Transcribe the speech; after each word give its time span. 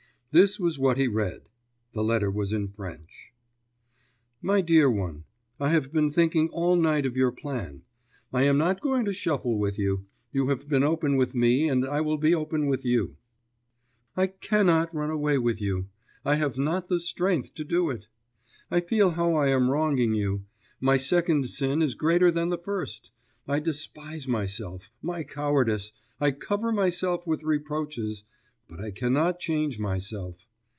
This 0.33 0.57
was 0.57 0.79
what 0.79 0.95
he 0.97 1.09
read 1.09 1.49
(the 1.91 2.01
letter 2.05 2.31
was 2.31 2.53
in 2.53 2.69
French): 2.69 3.33
'My 4.41 4.61
dear 4.61 4.89
one, 4.89 5.25
I 5.59 5.71
have 5.71 5.91
been 5.91 6.09
thinking 6.09 6.47
all 6.51 6.77
night 6.77 7.05
of 7.05 7.17
your 7.17 7.33
plan.... 7.33 7.81
I 8.31 8.43
am 8.43 8.57
not 8.57 8.79
going 8.79 9.03
to 9.03 9.13
shuffle 9.13 9.59
with 9.59 9.77
you. 9.77 10.05
You 10.31 10.47
have 10.47 10.69
been 10.69 10.85
open 10.85 11.17
with 11.17 11.35
me, 11.35 11.67
and 11.67 11.85
I 11.85 11.99
will 11.99 12.17
be 12.17 12.33
open 12.33 12.67
with 12.67 12.85
you; 12.85 13.17
I 14.15 14.27
cannot 14.27 14.95
run 14.95 15.09
away 15.09 15.37
with 15.37 15.59
you, 15.59 15.89
I 16.23 16.35
have 16.35 16.57
not 16.57 16.87
the 16.87 17.01
strength 17.01 17.53
to 17.55 17.65
do 17.65 17.89
it. 17.89 18.05
I 18.69 18.79
feel 18.79 19.09
how 19.09 19.33
I 19.35 19.49
am 19.49 19.69
wronging 19.69 20.13
you; 20.13 20.45
my 20.79 20.95
second 20.95 21.49
sin 21.49 21.81
is 21.81 21.93
greater 21.93 22.31
than 22.31 22.47
the 22.47 22.57
first, 22.57 23.11
I 23.49 23.59
despise 23.59 24.29
myself, 24.29 24.93
my 25.01 25.23
cowardice, 25.25 25.91
I 26.21 26.31
cover 26.31 26.71
myself 26.71 27.27
with 27.27 27.43
reproaches, 27.43 28.23
but 28.69 28.79
I 28.79 28.89
cannot 28.91 29.37
change 29.37 29.79
myself. 29.79 30.45